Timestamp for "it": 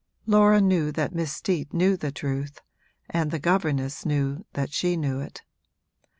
5.19-5.43